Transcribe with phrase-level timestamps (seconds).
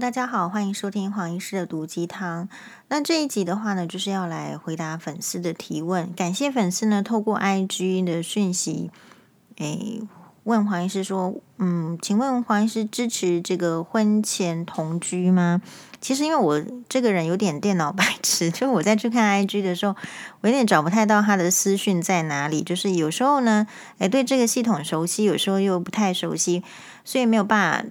[0.00, 2.48] 大家好，欢迎收听黄医师的毒鸡汤。
[2.88, 6.12] 那这一集的话呢，就是要来回答粉丝的提问。
[6.14, 8.90] 感谢粉丝呢，透过 IG 的讯息，
[9.58, 10.02] 诶，
[10.42, 15.62] 问黄医师说，嗯，请问黄医师支持这个婚前同居吗？
[16.00, 19.94] 其实因为我这个人有点电脑白痴， 就我在去看 IG 的时候，
[20.40, 22.62] 我有点找不太到他的私讯在哪里。
[22.62, 23.68] 就是有时候呢，
[23.98, 26.64] 诶，对这个系统熟悉，有时候又不太熟悉，
[27.04, 27.88] 所以没有办法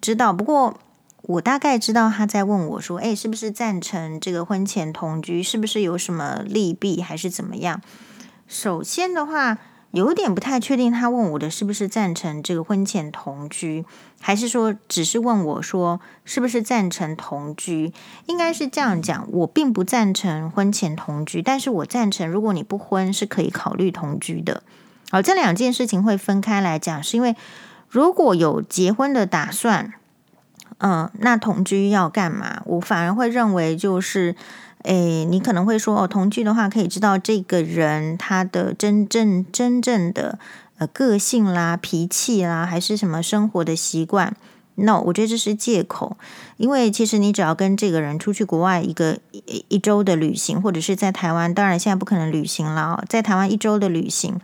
[0.00, 0.32] 知道。
[0.32, 0.80] 不过。
[1.26, 5.42] 我大概知道他在问我说：“哎，是不是赞成这个婚前同居？
[5.42, 7.82] 是不是有什么利弊，还是怎么样？”
[8.46, 9.58] 首先的话，
[9.90, 13.84] 有点不太确定，他问我的是不是赞成这个婚前同居，
[14.20, 17.92] 还是说只是问我说是不是赞成同居？
[18.26, 24.62] 应该是这样讲，我并不赞成婚前同居，但是我赞成如果你不婚是可以考虑同居的。
[25.10, 27.34] 好，这两件事情会分开来讲，是因为
[27.88, 29.94] 如果有结婚的打算。
[30.78, 32.60] 嗯，那同居要干嘛？
[32.66, 34.36] 我反而会认为就是，
[34.82, 40.38] 诶，你可能会说哦，同居的话可以知道这个人他的真正真正的
[40.78, 44.36] 呃个性啦、脾气啦，还是什么生活的习惯
[44.74, 46.18] ？No，我觉得这是借口，
[46.58, 54.38] 因为其实你只要跟这个人出去国外一个一一周的旅行，或者是在台湾，当然现在不可能旅行了，在台湾一周的旅行。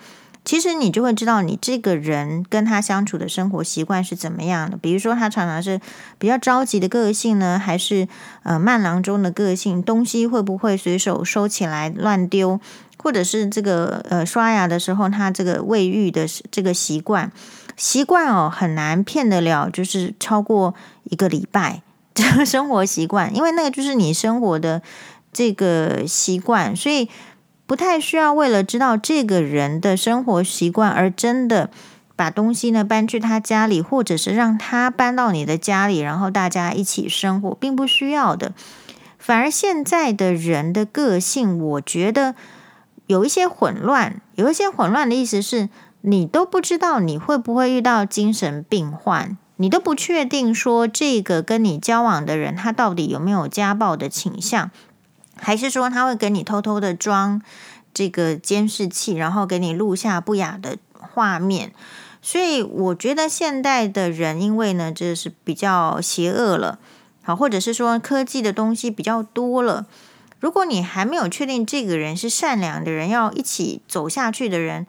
[0.44, 4.76] 其实你就会知道，你这个人跟他相处的生活习惯是怎么样的。
[4.76, 5.80] 比如说，他常常是
[6.18, 8.08] 比较着急的个性呢，还是
[8.42, 9.80] 呃慢郎中的个性？
[9.80, 12.60] 东西会不会随手收起来乱丢？
[12.98, 17.30] 或者是这个呃刷牙的时候，他这个卫浴的这个习惯
[17.76, 21.82] 习惯哦，很难骗得了，就是超过一个礼拜
[22.14, 24.82] 这个生活习惯，因为那个就是你生活的
[25.32, 27.08] 这个习惯，所以。
[27.72, 31.70] 不太需要为了知道这个人的生活习惯而真的
[32.14, 38.52] 把东西呢搬去他家里，或者是让他搬到你的家里，然后大家一起生活，并不需要的。
[39.18, 42.34] 反而现在的人的个性，我觉得
[43.06, 45.70] 有一些混乱，有一些混乱的意思是
[46.02, 54.70] 你都不知道你会不会遇到精神病患，你都不确定说这个跟你交往的人他到底有没有家暴的倾向。
[55.42, 57.42] 还是说他会给你偷偷的装
[57.92, 61.72] 这个监视器，然后给你录下不雅的画面。
[62.22, 66.78] 所以我觉得现代的人，因为呢，这是比较邪恶了，
[67.24, 69.86] 好，或者是说科技的东西比较多了。
[70.38, 74.86] 如果你还没有确定这个人是善良的人，要一起走下去的人，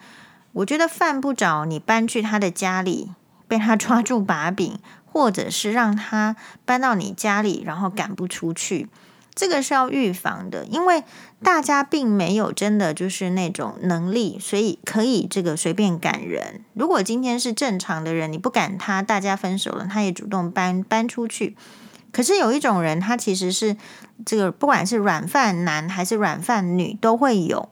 [0.51, 3.09] 我觉得犯不着你搬去他的家里，
[3.47, 6.35] 被他抓住把柄，或者是让他
[6.65, 8.87] 搬到你家里，然后赶不出去。
[9.35, 11.03] 这个是要预防的，因为
[11.41, 16.61] 大家并没有真的就是那种能力，所以可以这个随便赶人。
[16.73, 21.55] 如果今天是正常的人，你不赶他，大家分手了，他也主动搬搬出去。
[22.11, 23.75] 可是有一种人，他其实是
[24.23, 27.69] 这个，不管是软饭男还是软饭女都会有，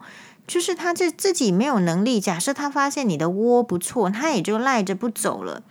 [0.48, 2.20] 就是他这自己没有能力。
[2.20, 5.62] 假设他发现你的窝不错，他也就赖着不走了。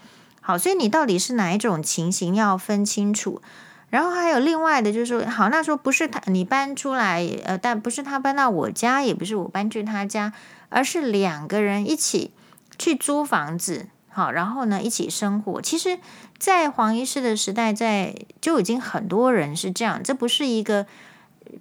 [0.40, 3.42] 好，所以你到底是哪一种情形，要分清楚。
[3.90, 10.32] 然后还有另外的，就是说，好，那时候不是他你搬出来，呃，但不是他搬到我家，也不是我搬去他家，
[10.68, 12.30] 而是两个人一起
[12.78, 15.60] 去租房子，好，然后呢一起生活。
[15.60, 15.98] 其实，
[16.38, 20.86] 在黄医师的时代，在就已经很多人是这样，这不是一个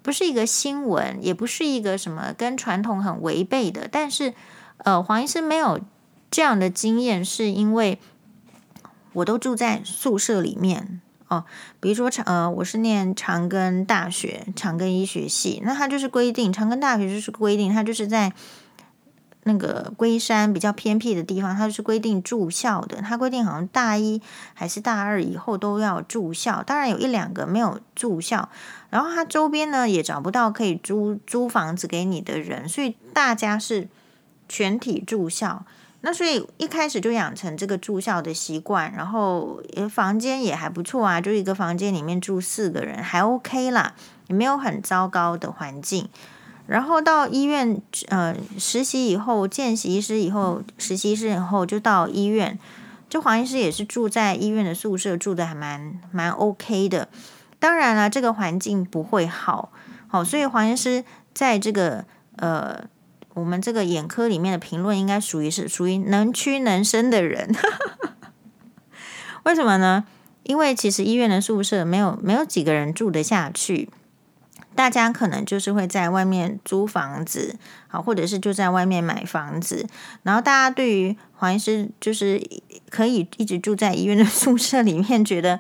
[0.04, 3.90] 不是一个新闻，也不是一个什么跟传统很违背的。
[3.92, 4.36] 但是，
[4.78, 5.80] 呃，黄医师没有
[6.30, 7.98] 这样的经验，是因为
[9.14, 11.02] 我都住在宿舍里面。
[11.30, 11.46] 哦，
[11.80, 18.34] 比如说长呃，我是念长庚大学长庚医学系，那它就是规定长庚大学就是规定，它就是在
[19.44, 23.02] 那个龟山比较偏僻的地方，它就是规定住校的。
[23.02, 24.22] 它规定好像大一
[24.56, 28.50] 还是大二以后都要住校，当然有一两个没有住校，
[28.90, 33.88] 然后它周边呢也找不到可以租租房子给你的人，所以大家是
[34.48, 35.64] 全体住校。
[36.02, 43.94] 那所以一开始就养成这个住校的习惯，然后房间也还不错啊，就一个房间里面住四个人还 OK 啦，
[44.28, 46.08] 也没有很糟糕的环境。
[46.68, 52.58] 然后到医院呃实习以后，见习医师以后，实习医师以后就到医院，
[53.10, 57.10] 就黄医师也是住在医院的宿舍，住的还蛮蛮 OK 的。
[57.60, 59.74] 当然了，这个环境不会好，
[60.08, 61.04] 好，所以黄医师
[61.34, 62.06] 在这个
[62.38, 62.86] 呃。
[63.40, 67.56] 我们这个眼科里面的评论应该属于是属于能屈能伸的人，
[69.44, 70.04] 为什么呢？
[70.44, 73.90] 因为其实医院的宿舍没有没有几个人住得下去，
[74.74, 77.56] 大家可能就是会在外面租房子，
[77.88, 79.86] 好，或者是就在外面买房子。
[80.24, 82.42] 然后大家对于黄医师就是
[82.90, 85.60] 可以一直住在医院的宿舍里面，觉得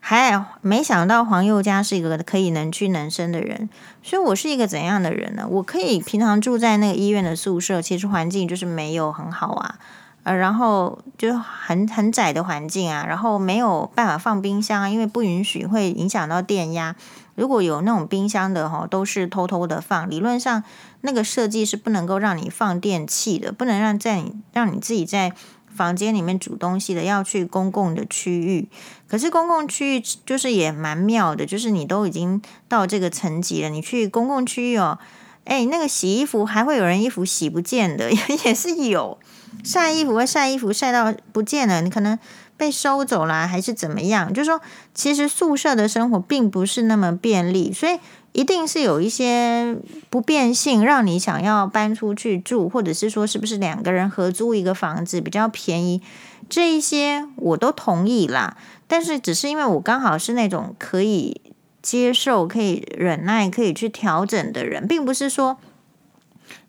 [0.00, 3.68] 还没想到黄宥嘉是一个可以能屈能伸的人，
[4.02, 5.46] 所以我是一个怎样的人呢？
[5.48, 9.74] 我可以平常住在那个医院的宿舍，其实环境就是没有很好啊，
[10.22, 16.96] 呃，然后就很很窄的环境啊，然后没有办法放冰箱，因为不允许，会影响到电压。
[17.34, 20.62] 如果有那种冰箱的哈，都是偷偷的放，理论上
[21.02, 25.32] 那个设计是不能够让你放电器的，不能让在你让你自己在。
[25.74, 28.68] 房间里面煮东西的要去公共的区域，
[29.08, 34.98] 可是公共区域就是也蛮妙的，就是你都已经到这个层级了，你去公共区域哦，
[35.44, 38.10] 哎，那个洗衣服还会有人衣服洗不见的，
[38.44, 39.18] 也是有
[39.62, 42.18] 晒衣服会晒衣服晒到不见了，你可能
[42.56, 44.32] 被收走了还是怎么样？
[44.32, 44.60] 就是说，
[44.94, 47.98] 其实宿舍的生活并不是那么便利，所以。
[48.32, 49.76] 一定是有一些
[50.10, 56.00] 不便性，让你想要搬出去住，或者是说，是不是两个人合租一个房子比较便宜？
[56.48, 58.56] 这一些我都同意啦。
[58.86, 61.40] 但是，只是因为我刚好是那种可以
[61.82, 65.58] 接受、可以忍耐、可以去调整的人，并不是说，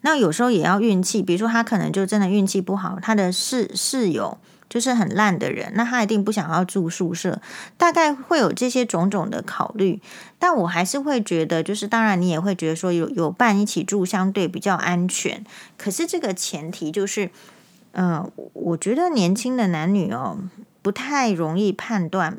[0.02, 1.22] 那有时候也要运气。
[1.22, 4.38] 比如说，他可能就真的运气不好，他的室室友。
[4.70, 7.42] 就是很烂的人，那他一定不想要住宿舍，
[7.76, 10.00] 大概会有这些种种的考虑。
[10.38, 15.44] 但我还是会觉得，就是当然你也会觉得说有有伴一起住相对比较安全。
[15.76, 17.32] 可是这个前提就是，
[17.94, 20.38] 嗯、我觉得年轻的男女哦，
[20.84, 22.38] 不太容易判断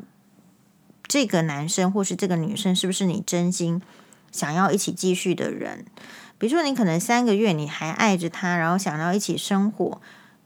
[1.05, 3.81] 这个男生或是这个女生是不是你真心
[4.31, 5.85] 想要一起继续的人。
[6.37, 10.01] 比如说，你可能三个月你还爱着他，然后想要一起生活。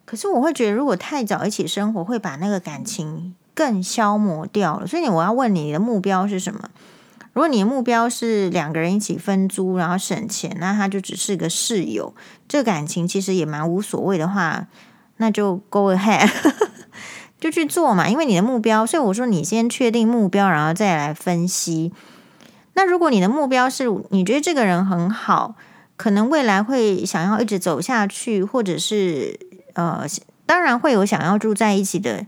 [0.06, 4.86] 可是我会觉得，如果太早一起生活，会把那个感情更消磨掉了。
[4.86, 6.70] 所以我要问你，你的目标是什么？
[7.34, 12.14] 如果你的目标是两个人一起分租，然后省钱，那他就只是个室友，
[12.48, 14.68] 这感情其实也蛮无所谓的话，
[15.18, 16.30] 那就 go ahead，
[17.42, 18.08] 就去做嘛。
[18.08, 21.92] 因为你的目标，所以我说你先确定目标，然后再来分析。
[22.74, 25.56] 那如果你的目标是你觉得这个人很好，
[25.98, 29.55] 可能未来会想要一直走下去，或者是。
[29.76, 30.06] 呃，
[30.46, 32.26] 当然会有想要住在一起的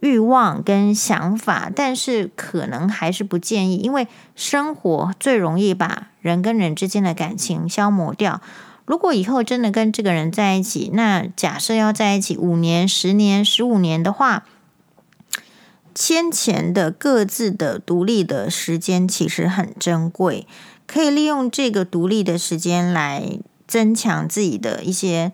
[0.00, 4.06] 欲望跟想法，但是可能还是不建议，因为
[4.36, 8.42] 生活最容易把人跟人之间的感情消磨掉。
[8.84, 14.44] 如果以后真的跟这个人在一起，那假设要在一起五年、十年、十五年的话，
[15.94, 20.46] 先前的各自的独立的时间其实很珍贵，
[20.86, 25.32] 可以利用这个独立的时间来增强自己的一些。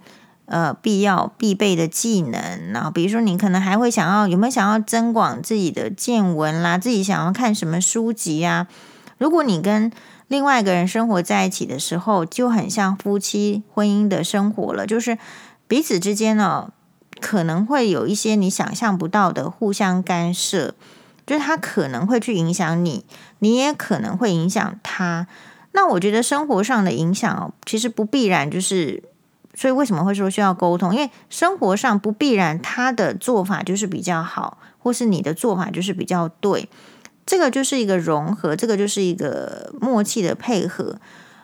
[0.50, 8.67] 呃，必要必备的技能，然后比如说，你可能还会想要有没有想要增广自己的见闻啦，自己想要看什么书籍啊？
[9.17, 9.93] 如果你跟
[10.26, 15.19] 另外一个人生活在一起的时候，就很像夫妻婚姻的生活了，就是
[15.69, 16.73] 彼此之间呢，
[17.20, 20.75] 可能会有一些你想象不到的互相干涉，
[21.25, 23.05] 就是他可能会去影响你，
[23.38, 25.29] 你也可能会影响他。
[25.70, 29.05] 那我觉得生活上的影响，其实不必然就是。
[29.61, 30.95] 所以为什么会说需要沟通？
[30.95, 36.67] 因为生活上不必然他的做法就是比较好，或是你的做法就是比较对。
[37.27, 40.99] 这个就是一个融合，这个就是一个默契的配合。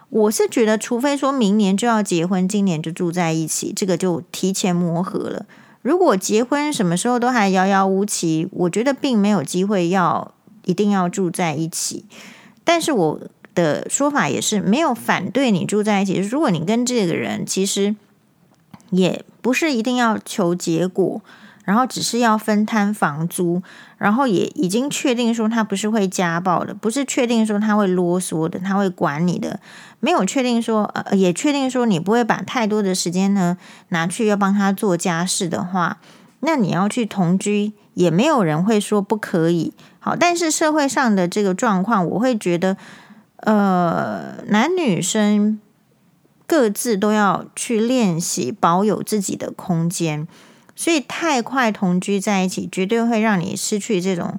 [0.08, 5.44] 我是觉得，除非说明年就要结婚，今年就住在一起，这个就提前磨合了。
[5.82, 10.32] 如果结婚什么时候都还遥遥无期，我觉得并没有机会要
[10.64, 12.06] 一定要住在一起。
[12.64, 13.20] 但是我。
[13.56, 16.18] 的说法也是没有反对你住在一起。
[16.18, 17.96] 如果你跟这个人其实
[18.90, 21.20] 也不是一定要求结果，
[21.64, 23.62] 然后只是要分摊房租，
[23.98, 29.60] 然后也已经确定说他不是会家暴的，不是确定说他会啰嗦的，他会管你的，
[30.00, 33.56] 没有确定说呃，也确定说你不会把太多的时间呢
[33.88, 35.98] 拿去要帮他做家事的话，
[36.40, 39.72] 那你要去同居，也没有人会说不可以。
[39.98, 42.76] 好，但是社会上的这个状况，我会觉得。
[43.40, 45.60] 呃，男女生
[46.46, 50.28] 各自都要去练习保有自己的空间，
[50.76, 54.38] 所以太快同居在一起，绝对会让你失去这种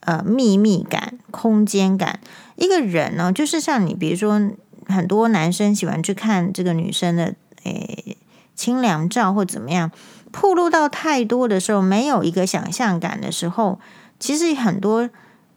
[0.00, 2.20] 呃秘密感、空间感。
[2.54, 4.50] 一个人呢，就是像你，比如说
[4.86, 8.16] 很多男生喜欢去看这个女生的诶
[8.54, 9.90] 清凉照或怎么样，
[10.30, 13.80] 暴露到太多的时候，没有一个想象感的时候，
[14.20, 15.10] 其实很多。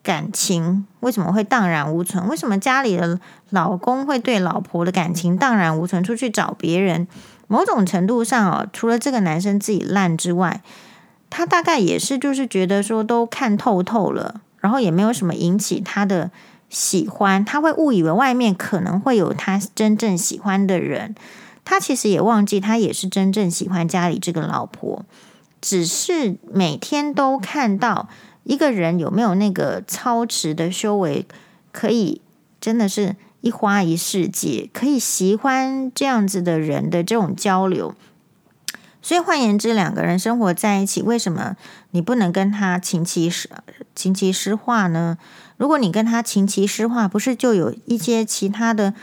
[0.05, 2.27] 感情为什么会荡然无存？
[2.27, 3.19] 为什么家里的
[3.49, 6.03] 老公会对老婆的感情荡然无存？
[6.03, 7.07] 出去找别人，
[7.47, 10.61] 某种程度上哦，除了这个男生自己烂之外，
[11.31, 16.29] 他大概也是就是觉得说都看透透了，然后也没有什么引起他的
[16.69, 21.15] 喜欢，他会误以为外面可能会有他真正喜欢的人，
[21.65, 25.03] 他其实也忘记他也是真正喜欢家里这个老婆，
[25.59, 28.07] 只是每天都看到。
[28.45, 31.25] 一个人有没有那个超持的修为，
[31.71, 32.21] 可以
[32.61, 37.93] 真的是一花一世界，可以喜欢这样子的人的这种交流。
[39.01, 41.55] 所以换言之，两个人生活在一起，为什么
[41.91, 43.49] 你不能跟他琴棋诗
[43.93, 45.17] 琴棋诗画呢？
[45.57, 48.93] 如果你跟他琴棋诗画，不是就有一些其他的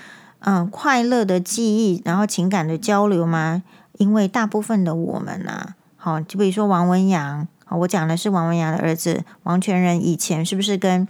[0.41, 3.63] 嗯快乐的记忆，然后情感的交流吗？
[3.99, 7.49] 因为大部分的我们啊，好，就比如说王文洋。
[7.79, 11.07] 我讲的是王文洋的儿子王全仁，以前是不是跟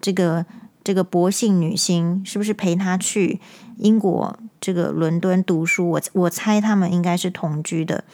[0.00, 0.44] 这个
[0.84, 3.40] 这个博姓女星，是不是陪他去
[3.78, 5.90] 英国这个伦敦读书？
[5.90, 8.04] 我我猜他们应该是同居的。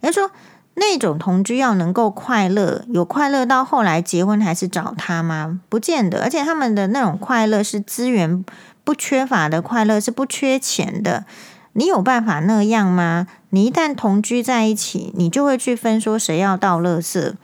[0.00, 0.30] 人家说
[0.74, 5.60] 那种同居要能够快乐，有快乐到后来结婚还是找他吗？
[5.68, 6.22] 不见得。
[6.22, 8.44] 而且他们的那种快乐是资源
[8.84, 11.24] 不缺乏的快乐，是不缺钱的。
[11.74, 13.26] 你有办法那样吗？
[13.50, 17.34] 你一旦同居在一起，你就会去分说谁要倒垃圾，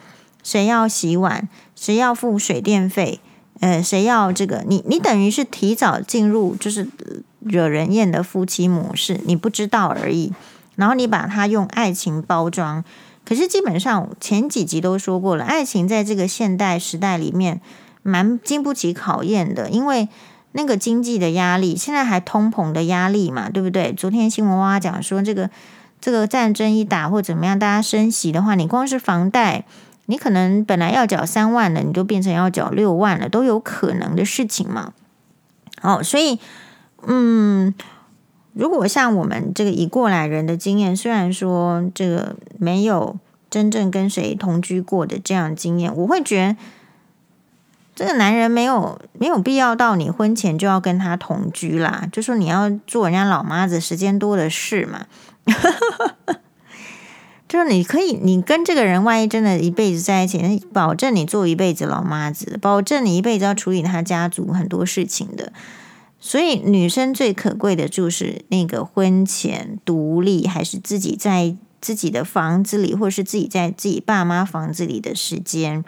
[0.46, 3.18] 谁要洗碗，谁要付水电费，
[3.58, 4.62] 呃，谁要这个？
[4.68, 6.86] 你你等于是提早进入就是
[7.40, 10.32] 惹人厌的夫妻模式，你不知道而已。
[10.76, 12.84] 然后你把它用爱情包装，
[13.24, 17.60] 可是基本上前几集都说过了，爱情在这个现代时代里面
[18.04, 20.08] 蛮经不起考验的，因为。
[20.52, 23.92] 那个经济的压力，现在还通膨的压力嘛，对不对？
[23.92, 25.50] 昨天新闻哇讲说，这个
[26.00, 29.66] 这个战争一打或怎么样，大家升息的话，你光是房贷，
[30.06, 34.92] 你可能本来要缴三万的，你就变成要缴六万了，都有可能的事情嘛。
[35.82, 36.40] 哦，所以，
[37.06, 37.74] 嗯，
[38.54, 43.16] 如果像我们这个以过来人的经验，虽然说这个没有
[43.50, 46.56] 真正跟谁同居过的这样经验，我会觉得。
[47.98, 55.06] 这个男人没有没有必要到你婚前就要跟他同居啦，就说你要做人家老妈子，时间多的是嘛。
[57.48, 65.52] 就是你可以，你跟这个人万一真的一辈子在一起，保证你做一辈子老妈子，保证你一辈子要处理他家族很多事情的。
[66.18, 75.84] 所以女生最可贵的就是那个婚前独立，还是自己在自己的房子里，或是自己在自己爸妈房子里的时间。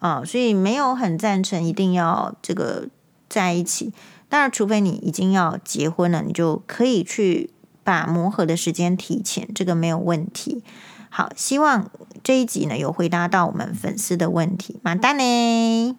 [0.00, 2.88] 啊、所以没有很赞成一定要这个
[3.28, 3.92] 在一起。
[4.30, 7.50] 当然，除非你已经要结婚了，你就可以去
[7.90, 10.62] 把磨合的时间提前，这个没有问题。
[11.08, 11.90] 好，希望
[12.22, 14.78] 这一集呢有回答到我们粉丝的问题。
[14.84, 15.96] 马丹嘞？